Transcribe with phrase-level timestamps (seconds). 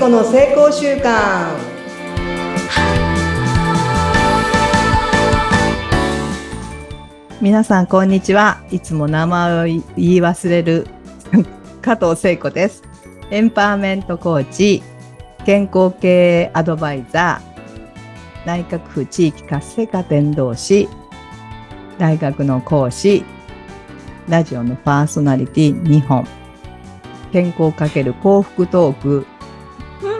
[0.00, 1.54] 子の成功習慣
[7.38, 8.62] 皆さんこんにちは。
[8.70, 10.86] いつも名前を言い忘れる
[11.82, 12.82] 加藤聖子です。
[13.30, 14.82] エンパワーメントコーチ
[15.44, 20.88] 健康経営アドバイザー内閣府地域活性化伝道師
[21.98, 23.22] 大学の講師
[24.30, 26.26] ラジオのパーソナリティ2本
[27.32, 29.26] 健康×幸福トーク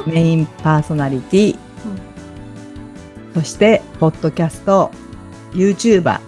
[0.07, 1.59] メインパーソナリティ、
[3.35, 4.91] そして、ポッドキャスト、
[5.53, 6.21] YouTuber、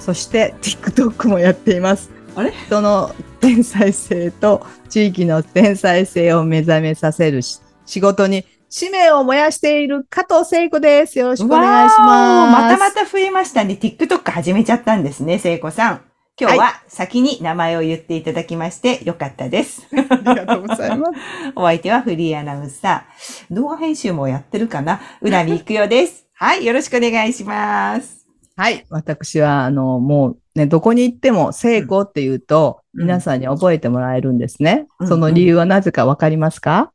[0.00, 2.10] そして、TikTok もやっています。
[2.34, 2.50] あれ？
[2.50, 11.18] 人の天才性と地域の天才性を目覚めさせるし仕事に使命を燃やしている加藤聖子です。
[11.18, 12.62] よろしくお願いします。
[12.62, 13.78] またまた増えましたね。
[13.78, 16.00] TikTok 始めちゃったんですね、聖子さん。
[16.40, 19.86] 今日は先に名前を言っていただきましてよかったです。
[19.92, 21.18] ありがとうございます。
[21.54, 23.54] お相手はフリーアナウンサー。
[23.54, 25.00] 動画編集もやってるかな？
[25.20, 26.26] うなみいくよです。
[26.34, 28.26] はい、よろしくお願いします。
[28.56, 28.84] はい。
[28.88, 34.86] 私は、あの、もうね、どこに行っても聖子って言うと、うん皆さんに覚えてもらえるんですね。
[35.00, 36.92] うんその理由はなぜかわかりますか、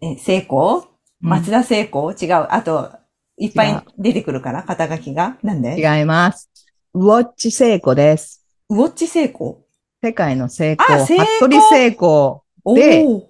[0.00, 0.84] え、聖子？
[1.20, 2.10] 松田聖子？
[2.12, 2.46] 違う。
[2.50, 2.90] あと、
[3.36, 4.62] いっぱい出てくるかな？
[4.62, 5.36] 肩書きが？
[5.42, 5.76] なんで？
[5.80, 6.48] 違います。
[6.92, 8.44] ウォッチ聖子です。
[8.68, 9.64] ウォッチ聖子
[10.02, 12.42] 世界の聖子、あ聖子服部聖子。
[12.64, 13.20] おでー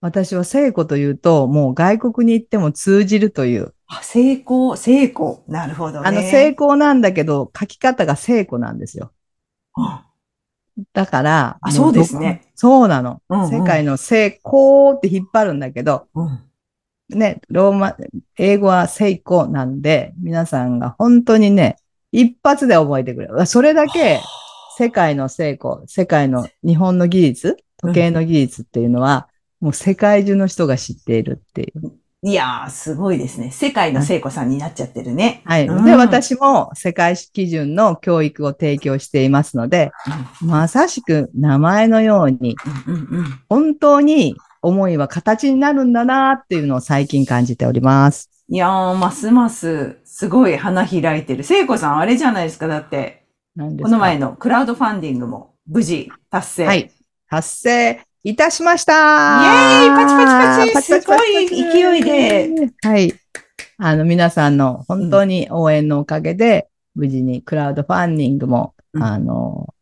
[0.00, 3.74] 私は聖子というと、もう外国に行っても通じるという。
[3.88, 5.42] あ、成功、成功。
[5.48, 6.08] なるほどね。
[6.08, 9.10] あの、聖子なんだけど、書き方が聖子なんですよ。
[9.74, 10.06] あ
[10.92, 12.52] だから、あもそうですね。
[12.54, 13.20] そうなの。
[13.28, 16.38] うんうん世界の聖子って引っ張るんだけど、うん。
[17.08, 17.96] ね、ローマ、
[18.38, 21.76] 英語は聖子なんで、皆さんが本当にね、
[22.12, 23.46] 一発で覚えてくれる。
[23.46, 24.20] それだけ、
[24.76, 29.28] 世界の成功、世界の日本の技術、時計の技術っていうのは、
[29.60, 31.92] もう世界中の人が知っているっていう。
[32.22, 33.50] いやー、すごいですね。
[33.50, 35.42] 世界の聖子さんになっちゃってるね。
[35.46, 35.66] はい。
[35.66, 39.90] うんで、私も世界基準の教育を提供していますので、
[40.42, 43.40] まさしく名前のように、うんうんうん。
[43.48, 48.28] 本当に思いは形になるんだなっていうのを最近感じております。
[48.52, 51.44] いやー、ますます、すごい花開いてる。
[51.44, 52.66] 聖子さん、あれじゃないですか。
[52.66, 53.24] だって、
[53.56, 56.66] この前のクラウドファンディングも無事達成。
[56.66, 56.90] はい。
[57.28, 62.50] 達成いたしましたイエーイパチパチパチすごい勢いで。
[62.82, 63.14] はい。
[63.78, 66.66] あの、皆さんの本当に応援のおかげで、
[66.96, 69.72] 無事にクラウドファンディングも、うんあの、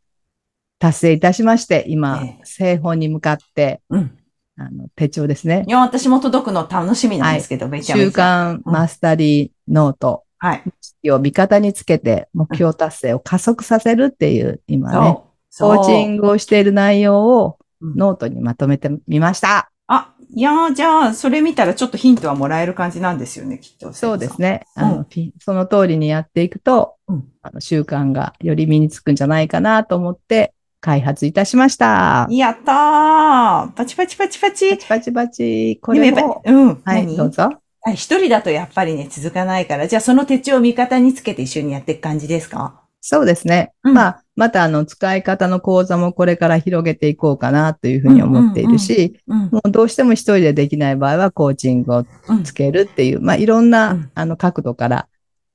[0.79, 4.18] 達成いたしまして、今、ええ製本に向かって、うん。
[4.59, 5.71] あの、手帳ですねい。
[5.71, 8.17] や、私も届くの楽しみなんですけど、めちゃめ週ちゃ。
[8.17, 11.11] 刊マスタリーノートはい。
[11.11, 15.19] を味方につけて、目標達成を加速させるっていう、今ね。
[15.59, 16.23] コーチング。
[16.23, 19.71] グをしている内容をうんノートにまとめてみました。
[19.87, 23.93] あ、いやー、じゃあ、それ見たらちょっとヒントはもらえる感じなんですよね、きっと。
[23.93, 24.49] そうですね。
[24.51, 24.67] ね。
[24.75, 32.27] あの、ピその通りにやっていくと、うんあの習慣がより身につくんじゃないかなと思って開発いたしました。
[32.31, 35.79] やったーパチパチパチパチパチパチパチ。
[35.83, 36.83] これも、り、うん。
[36.85, 37.17] はい、何？
[37.17, 37.51] どうぞ。
[37.85, 42.81] あ一人だとやっぱりね、続かないから、じゃあその手帳を味方につけて一緒にやっていく感じですか？
[43.01, 43.73] そうですね。
[43.85, 49.49] うんまあ、またあの、使い方の講座もこれから広げていこうかなというふうに思っているし、うん。
[49.51, 55.09] もうどうしても一人でできない場合はコーチングをうんつけるっていう、まあ、いろんな、うんあの、角度から、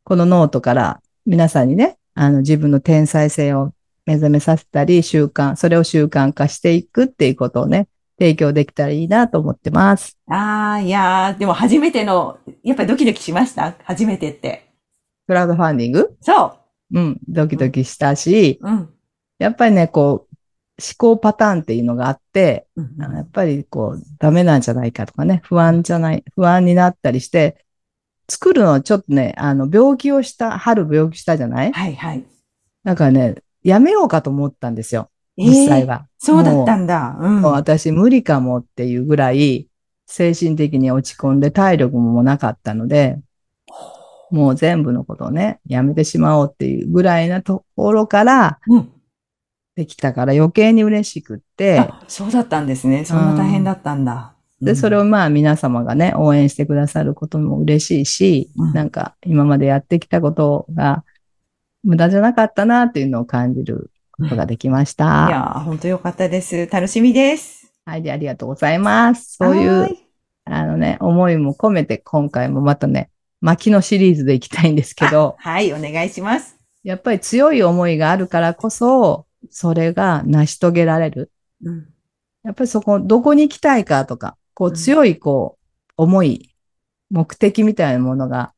[0.05, 3.73] このノートから皆さんにね、あの、自分の天才性を
[4.05, 7.87] 目覚めさせたり、習慣、それを習慣化していくっていうことをね、
[8.19, 10.17] 提供できたらいいなと思ってます。
[10.29, 13.75] ああ、いやー、でも初めての、やっぱりドキドキしました？
[13.83, 14.69] 初めてって。
[15.27, 16.17] クラウドファンディング？
[16.21, 16.57] そ
[16.91, 18.69] うん、ドキドキしたし、う。
[18.69, 18.89] うん。
[19.39, 20.33] やっぱりね、こう、
[20.81, 27.65] 思考パターンっていうのがあって、うんやっぱりこう、ダメなんじゃないかとかね、不安じゃない、不安になったりして、
[28.29, 31.71] 作るのはちょっとね、あの、病気をした、春病気したじゃない？
[31.71, 32.23] はいはい。
[32.83, 36.07] だからね、やめようかと思ったんですよ、えー実際は。
[36.17, 37.17] そうだったんだ。
[37.19, 37.41] うん。
[37.41, 39.67] もう私無理かもっていうぐらい、
[40.05, 43.19] 精神的に落ち込んで体力もなかったので、
[44.29, 48.89] もう全部のことをね、やめてしまおうっていうぐらいなところからうん。
[49.75, 53.05] できたから余計に嬉しくって、あ、そうだったんですね。
[53.05, 54.35] そんな大変だったんだ。
[54.61, 61.03] で、それをを、まあ皆様がね、応援してくださることも嬉しいし、うんなんか今までやってきたことが
[61.83, 65.27] 無駄じゃなかったなっていうのを感じることができましいた。
[65.29, 66.67] やー、本当よかったです。
[66.67, 67.73] 楽しみです。
[67.85, 69.35] はい、でありがとうございます。
[69.35, 69.89] そういう、
[70.45, 73.09] あのね、思いも込めて今回もまたね、
[73.41, 76.55] 巻きのシリーズでいきたいんですけど、はい、お願いします。
[76.83, 81.31] やっぱり強い思いがあるからこそ、それが成し遂げられる。
[81.63, 81.89] うん。
[82.43, 86.55] やっぱりそこ、どこに行きたいかとか、こう強いこう、思い、
[87.09, 88.52] 目的みたいなものがうん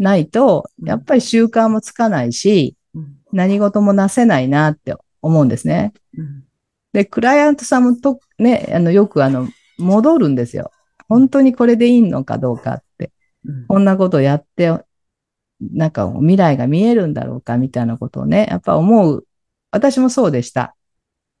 [0.00, 5.92] ないと、うんやっぱり習慣もつかないし、うん何事もなせないなって思うんですね。
[6.18, 6.44] うん
[6.92, 9.48] で、クライアントさんもと、ね、あの、よくあの、
[9.78, 10.72] 戻るんですよ。
[11.08, 13.12] 本当にこれでいいのかどうかって。
[13.44, 14.72] うんこんなことやって、
[15.60, 19.26] なんか未来が見えるんだろうかみたいなことをね、やっぱ思う。
[19.70, 20.74] 私もそうでした。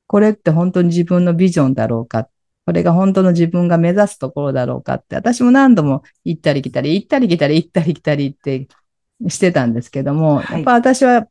[0.06, 2.28] これって本当に自分のビジョンだろうか。
[2.66, 8.68] これが本当の自分が目指すところだろうかって、私も何度も行ったり来たり、行ったり来たり、行ったり来たりって
[9.28, 10.56] してたんですけども、はい。
[10.58, 11.26] やっぱ私は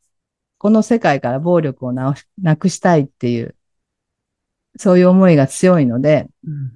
[0.58, 2.16] この世界から暴力をな
[2.58, 3.56] くしたいっていう、
[4.78, 6.74] そういう思いが強いので、うん。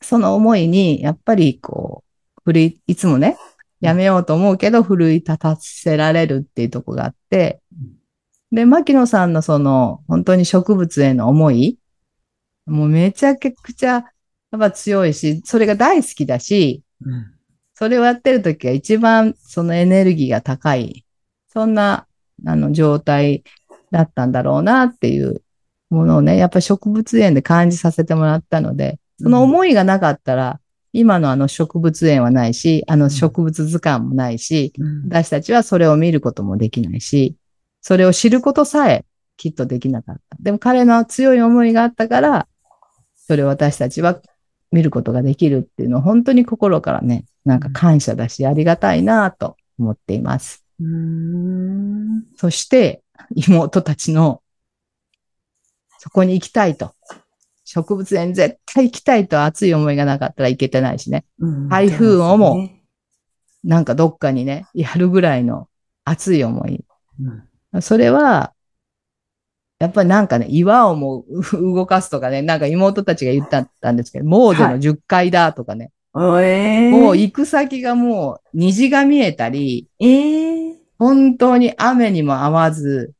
[0.00, 2.02] その思いに、やっぱりこ
[2.38, 3.36] う、奮い、いつもね、
[3.80, 7.60] やめようと思うけど、奮い立たせられるっていうとこがあって、
[8.52, 11.78] で、牧野さんのその、本当に植物への思い、
[12.70, 14.04] もうめちゃくちゃ、や
[14.56, 17.34] っぱ強いし、それが大好きだし、うん。
[17.74, 21.04] それをやってる時が一番そのエネルギーが高い、
[21.48, 22.06] そんな、
[22.46, 23.42] あの、状態
[23.90, 25.42] だったんだろうなっていう
[25.90, 30.60] ものをね、やっぱり植物園で感じさせてもらったので、その思いがなかったら、
[30.92, 35.04] 今のあの植物園はないし、あの植物図鑑もないし、うん。
[35.08, 37.36] 私たちはそれを見ることもできないし、
[37.80, 39.04] それを知ることさえ
[39.36, 40.36] きっとできなかった。
[40.38, 42.46] でも彼の強い思いがあったから、
[43.30, 44.20] それを私たちは
[44.72, 50.64] 見ることができるっていうのは本当に心からね、なんか感謝だし、ありがたいなと思っています。
[50.80, 53.04] うーんそして、
[53.36, 54.42] 妹たちの、
[56.00, 56.92] そこに行きたいと。
[57.64, 61.24] 植物園絶対行きたいと熱い思いがなかったらいけてないしね。
[61.38, 62.68] うん台風をも
[63.62, 65.68] なんかどっかにね、やるぐらいの
[66.04, 66.84] 熱い思い。
[67.20, 68.54] うんそれは、
[69.80, 71.42] やっぱりなんかね、岩をもう
[71.74, 76.90] 動かすとかね、なんか妹たちが言ったんですけど、モーゼの10階だとかね、おえー。
[76.90, 80.74] もう行く先がもう虹が見えたり、えー。
[80.98, 83.14] 本当に雨にも合わず、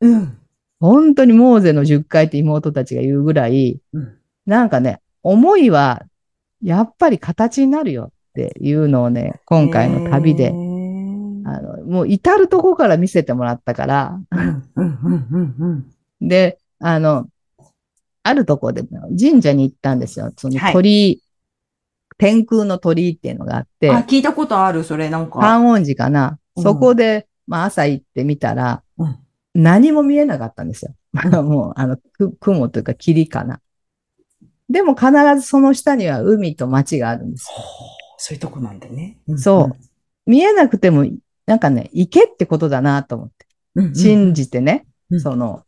[0.00, 0.38] うん。
[0.78, 4.14] 本当にモーゼの10階って妹たちが言うぐらい、うん。
[4.46, 6.04] なんかね、思いは
[6.62, 11.48] やっぱり形になるよっていうのをね、今回の旅えで、ー。
[11.48, 15.93] あの、もう至るとこから見せてもらったから、うんうんうんうんうん
[16.28, 17.26] で、あの、
[18.22, 18.82] あるとこで
[19.18, 20.32] 神社に行ったんですよ。
[20.36, 21.22] そのはい鳥居、
[22.16, 25.40] 天空の鳥居っていうのがあって、あ、聞いたことある、それ、なんか。
[25.40, 26.38] 観音寺かな。
[26.56, 29.18] うんそこで、まあ朝行ってみたら、うん
[29.56, 30.94] 何も見えなかったんですよ。
[31.24, 33.60] うん もう、あの、く雲というか霧かな。
[34.68, 37.64] でも必ずその下には海と町があるんですよ。
[38.16, 39.18] そういうとこなんだね。
[39.36, 41.04] そう見えなくても、
[41.46, 43.94] なんかね、行けってことだなと思って。
[43.94, 45.64] 信じてね、うんその、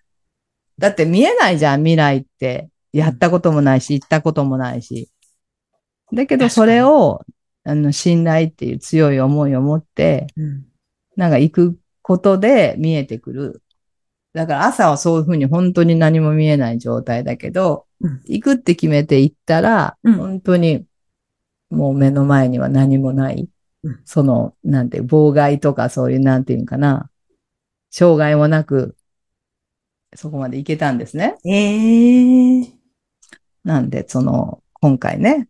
[0.79, 2.69] だって見えないじゃん、未来って。
[2.93, 5.11] やったこともないし、行ったこともないし。
[6.13, 7.23] だけど、それを、
[7.65, 10.67] あの、信頼っていう強い思いを持って、うん
[11.17, 13.63] なんか行くことで見えてくる。
[14.35, 20.85] だから朝はそういうふうに本当に何も見えない状態だけど、うん行くって決めて行ったら、うん本当に
[21.71, 23.49] もう目の前には何もない。
[23.83, 27.11] うんその、なんて、妨害とかそういう、なんていうのかな。
[27.91, 28.96] 障害もなく、
[30.15, 31.37] そこまで行けたんですね。
[31.45, 32.73] ええ
[33.65, 35.49] なんで、その、今回ね、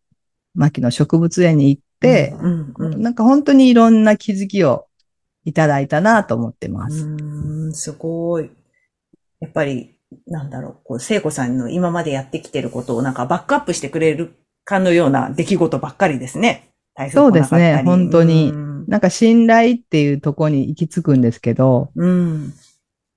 [0.54, 4.86] 牧野植物園に行って、うんうんなんか本当にいろんな気づきを
[5.44, 7.04] いただいたなと思ってます。
[7.04, 8.50] うーん、すごい。
[9.40, 9.94] やっぱり、
[10.26, 14.34] なんだろう、こう、聖子さんの今までやってきてることをなんかバックアップしてくれる
[14.64, 16.70] かのような出来事ばっかりですね。
[17.12, 18.86] そうですね本当にうん。
[18.88, 22.54] なんか信頼っていうところに行き着くんですけど、うん。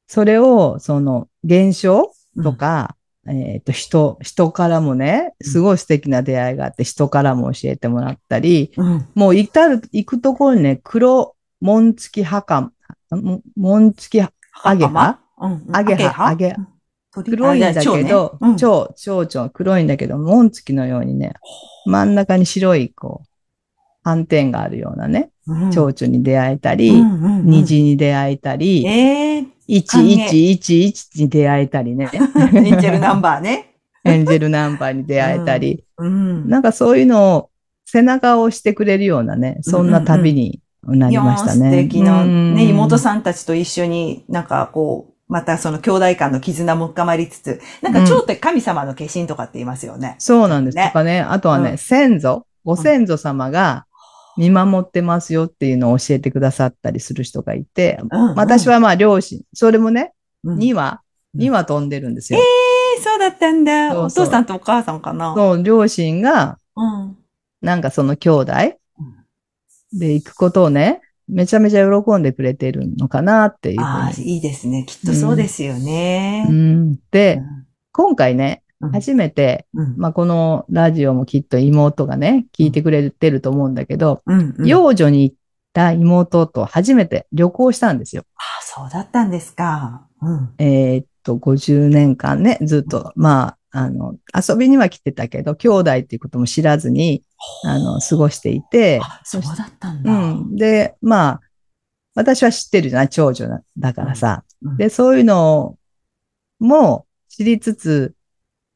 [0.10, 2.12] それを、その、現象
[2.44, 2.96] とか、
[3.28, 9.08] えっと、人、人からもね、すごい素敵な出会いがあって、人からも教えてもらったり、うん。
[9.14, 12.74] もう至る、行くところにね、黒紋付き墓、ん
[13.56, 14.28] 紋付き、
[14.64, 15.68] アゲハうん。
[15.72, 16.56] アゲハアゲハ
[17.14, 17.38] 鳥？
[17.38, 18.12] 黒いんだけど、蝶ね。
[18.42, 18.58] うん。
[18.58, 21.34] 蝶、蝶々、黒いんだけど、紋付きのようにね、
[21.86, 23.30] 真ん中に白い、こう、
[24.04, 25.72] 斑点があるようなね、うん。
[25.72, 27.46] 蝶々に出会えたり、うんうんうん。
[27.46, 32.10] 虹に出会えたり、ええ歓迎1111に出会えたりね。
[32.14, 33.76] エンジェルナンバーね。
[34.04, 36.50] エンジェルナンバーに出会えたり、うん。
[36.50, 37.50] なんかそういうのを
[37.86, 41.70] 背中を押してくれるようなね、そんな旅になりましたね。
[41.70, 50.16] いやー素敵な、うんね、妹さんたちと一緒になんかこう、またその兄弟間の絆も深まりつつ、なんか蝶って神様の化身とかって言いますよね。
[50.18, 50.78] そうなんです。
[50.78, 53.86] ねとかね、あとはね、うん先祖、ご先祖様が
[54.38, 61.02] 見守ってますよっていうのを教えてくださったりする人がいて、うん私はまあ両親、それもね、うん2羽、
[61.34, 62.40] うん2羽飛んでるんですよ。
[62.40, 62.70] えー
[63.02, 63.94] そうだったんだ。
[63.94, 65.34] そうそうお父さんとお母さんかな。
[65.36, 67.18] そう、両親が、うん。
[67.62, 68.54] なんかその兄弟
[69.94, 74.22] で行くことをね、めちゃめちゃ喜んでくれてるのかなっていうああ。
[74.22, 74.86] いいですね。
[74.88, 76.46] きっとそうですよね。
[76.50, 77.42] うん、で、
[77.92, 79.96] 今回ね、うん初めて、うん。
[79.98, 84.56] まあ、このラジオもきっと妹がね、聞いてくれてると思うんだけど、うん。
[84.58, 84.66] うん。
[84.66, 85.36] 幼女に行っ
[85.74, 88.24] た妹と初めて旅行したんですよ。
[88.36, 90.08] ああ、そうだったんですか。
[90.22, 90.54] うん。
[90.58, 97.24] えーっと、50年間ね、ずっと、まあ、あの、遊びには来てたけど、兄弟っていうことも知らずに、
[97.66, 100.12] あの、過ごしていて、あ、そうだったんだ。
[100.12, 100.56] うん。
[100.56, 101.42] で、まあ、
[102.16, 104.44] 私は知ってるじゃない長女だだからさ。
[104.62, 105.78] うんで、そういうの
[106.60, 108.14] も知りつつ、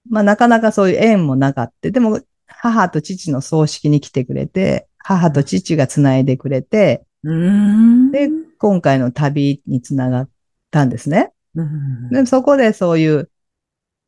[0.09, 1.91] まあ、なかなかそういう縁もなかった。
[1.91, 7.05] でも、母と父の葬式に来てくれて、母と父が繋いでくれて。
[7.23, 10.29] で、今回の旅につながっ
[10.71, 11.31] たんですね。
[11.55, 12.09] うん。
[12.09, 13.29] で、そこでそういう、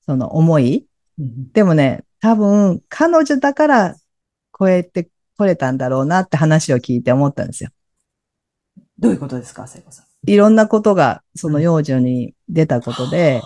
[0.06, 0.88] その思い。
[1.20, 3.96] うんでもね、多分、彼女だから
[4.58, 7.70] 超えてこれたんだろうなって話を聞いて思ったんですよ。
[8.98, 10.06] どういうことですか、聖子さん。
[10.30, 13.42] いろんなことがその幼女に出たことで、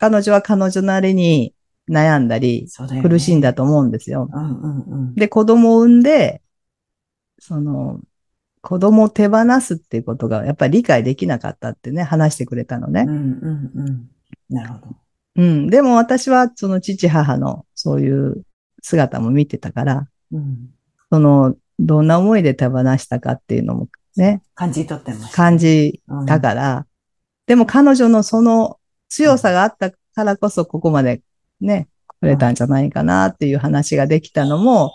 [0.00, 1.54] 彼女は彼女なりに
[1.88, 4.30] 悩んだり、ね苦しんだと思うんですよ。
[4.32, 5.14] うんうんうん。
[5.14, 6.40] で、子供を産んで、
[7.38, 8.00] その、
[8.62, 13.16] 子供を手放すっていうことがやっぱり理解できなかったってね、話してくれたのねうん。
[13.16, 14.10] うんうん。
[14.48, 14.96] なるほど。
[15.36, 15.66] うん。
[15.68, 18.42] でも私はその父母のそういう
[18.82, 20.70] 姿も見てたから、うん。
[21.10, 25.36] その、どんな思いで手放したかっていうのもね、感じ取ってました。
[25.36, 26.86] 感じうんたから、
[27.46, 28.79] でも彼女のその
[29.10, 31.20] 強さがあったからこそここまで
[31.60, 31.88] ね、
[32.20, 34.92] 来れたんじゃないかなっていう話ができたのも、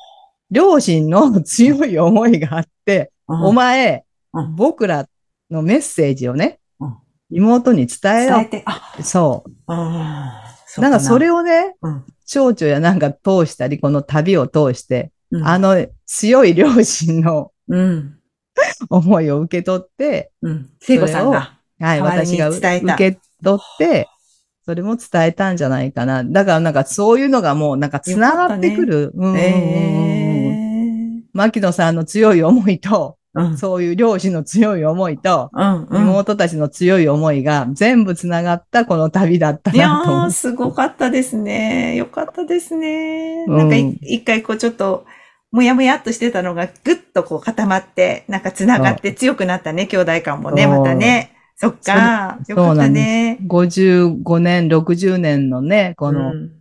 [0.49, 5.07] 両親の強い思いがあって、うんお前、うん僕ら
[5.49, 6.97] のメッセージをねうん、
[7.29, 9.03] 妹に伝えよ伝えて、あ、う。
[9.03, 9.73] そう。
[9.73, 10.81] うん。
[10.81, 18.19] なんかそれを、をね、うん蝶々やなんか通したり、この旅を通して、うんあ、の強い両親のうん。
[18.89, 20.69] 思いを受け取って、うん。
[20.79, 21.59] 聖子さんが。
[21.79, 24.09] はい、私が受け取って、
[24.65, 26.23] それも伝えたんじゃないかな。
[26.23, 29.11] だからなんかそういうのがもうなんか繋がってくる。
[29.15, 31.23] うんうんうんうんええ。
[31.33, 33.57] 牧野さんの強い思いと、うん。
[33.57, 35.83] そういう両親の強い思いと、うん。
[35.83, 36.01] うん。
[36.01, 40.31] 妹たちの強い思いが全部繋がったこの旅だったなと思う。
[40.31, 41.95] すごかったですね。
[41.95, 43.45] よかったですね。
[43.47, 45.05] うんなんかい一回こうちょっと、
[45.51, 51.34] もやもやっとしてたのがぐっとこう固まって、なんか繋がって強くなったね、兄弟感もね、またね。
[51.55, 52.39] そっか。
[52.43, 53.39] そよかったうなんですね。
[53.47, 56.51] 55年、60年のね、このうん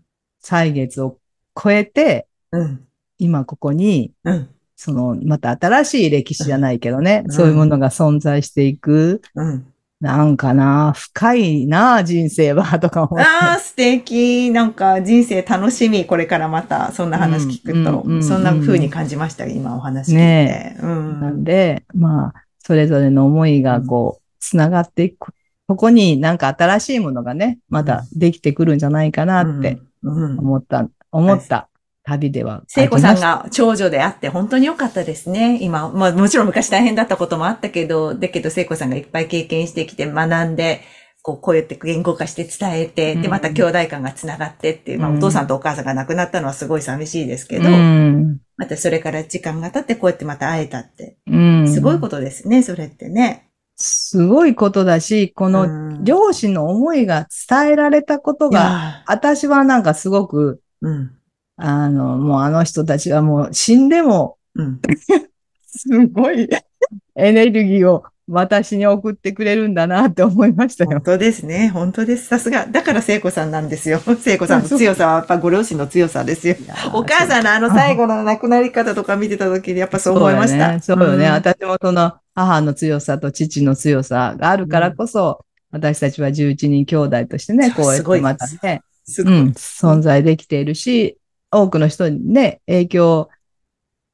[0.40, 1.16] 歳月を
[1.60, 2.86] 超えて、うん。
[3.18, 4.48] 今ここに、うん。
[4.76, 9.22] その、また新しい歴史じゃないけどね、うんそういうものが存在していく。
[9.34, 9.66] うん。
[10.00, 13.24] なんかな、深いな、人生は、とか思って。
[13.24, 14.50] ああ、素敵。
[14.50, 16.04] なんか人生楽しみ。
[16.04, 19.46] これからまたそんな話聞くと、うんうんうんそんな風に感じました。
[19.46, 20.16] 今お話聞いて。
[20.16, 21.44] ねうなんん。
[21.44, 25.32] で、まあ、それぞれの思いがこう、つながっていく。
[25.66, 30.32] ここになんか新しいものがね、またできてくるんじゃないかなってうん。
[30.32, 30.38] うん。
[30.38, 31.68] 思った、思った
[32.04, 32.62] 旅では。
[32.68, 35.58] 聖子さんが長女であって本当に良かったですね。
[35.62, 40.82] 今、まあもちろん昔大変だったこともあったけど、だけど聖子さんがいっぱい経験してきて学んで、
[41.22, 48.40] こう、こうやって言語化して伝えて、で、うんまた兄弟間が繋がってっていう、まあうんお父さんとお母さんが亡くなったのはすごい寂しいですけど、うん。
[48.58, 51.72] またそれから時間が経ってこうやってまた会えたって、うん。
[51.72, 53.43] すごいことですね、それってね。
[53.76, 61.12] すごいことだし、このうん両親の思いが伝えられたことが、が、私はなんかすごく、うん、
[61.56, 64.80] あの、もうあの人たちはもう死んでも、うん。
[65.66, 66.48] すごい
[67.16, 70.90] エネルギーを私に送ってくれるんだなって思いましたよ。
[70.90, 71.68] 本当ですね。
[71.68, 72.26] 本当です。
[72.26, 72.66] さすが。
[72.66, 74.00] だから聖子さんなんですよ。
[74.18, 76.56] 聖子さんの強さはやっぱご両親の強さですよ。
[76.92, 80.80] お母さんのあの最後の亡くなり方とか見てた時にやっぱそう思いました。
[80.80, 81.06] そうよね。
[81.06, 88.82] そうよねん私もその母の強さと父の強さがあるからこそ、私たちは11人兄弟としてね、こうやってまたね。
[89.18, 91.18] うん、存在できているし、
[91.50, 93.30] 多くの人にね、影響を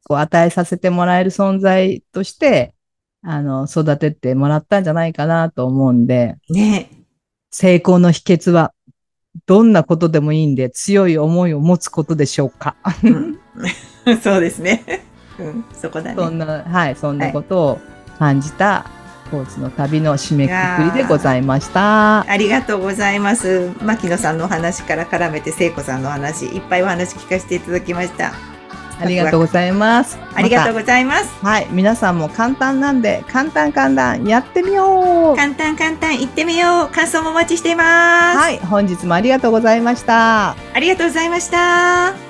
[0.05, 2.75] こう与えさせてもらえる存在として、
[3.23, 6.91] あの、育ててもらったんじゃないかなと思うんで、ね
[7.51, 8.73] 成功の秘訣は、
[9.47, 12.77] どんなことでもいいんで、強い思いを持つことでしょうか。
[13.05, 13.39] うん
[14.23, 15.05] そうですね。
[15.39, 16.17] うん、そこだね。
[16.17, 17.79] そんな、はい、そんなことを
[18.21, 18.85] 感じた、
[19.31, 22.21] 高知の旅の締めくくりでございました。
[22.31, 23.71] ありがとうございます。
[23.81, 28.33] 牧野さんのお話から絡めて聖子さんのお話、いっぱいお話聞かせていただきました。
[29.01, 30.19] ありがとうございます。
[30.35, 31.41] ありがとうまございます。
[31.41, 36.95] たはい、皆さんも簡単なんで、簡単簡単やってみよう簡単簡単行ってみよう。
[36.95, 38.39] 感想もお待ちしています。
[38.39, 40.51] はい、本日もありがとうございました。
[40.51, 42.30] ありがとうございました。